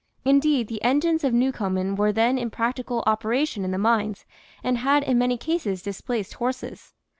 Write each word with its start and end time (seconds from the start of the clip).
Indeed 0.25 0.67
the 0.67 0.83
engines 0.83 1.23
of 1.23 1.31
Newcomen 1.31 1.95
were 1.95 2.11
then 2.11 2.39
in 2.39 2.49
practical 2.49 3.03
operation 3.05 3.63
in 3.63 3.69
the 3.69 3.77
mines 3.77 4.25
and 4.63 4.79
had 4.79 5.03
in 5.03 5.19
many 5.19 5.37
cases 5.37 5.83
displaced 5.83 6.33
horses. 6.33 6.95